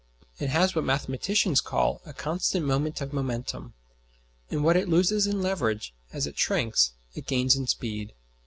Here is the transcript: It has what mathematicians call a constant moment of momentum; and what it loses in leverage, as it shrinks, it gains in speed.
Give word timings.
It 0.39 0.49
has 0.49 0.73
what 0.73 0.83
mathematicians 0.83 1.61
call 1.61 2.01
a 2.07 2.11
constant 2.11 2.65
moment 2.65 3.01
of 3.01 3.13
momentum; 3.13 3.75
and 4.49 4.63
what 4.63 4.75
it 4.75 4.89
loses 4.89 5.27
in 5.27 5.43
leverage, 5.43 5.93
as 6.11 6.25
it 6.25 6.35
shrinks, 6.39 6.93
it 7.13 7.27
gains 7.27 7.55
in 7.55 7.67
speed. 7.67 8.15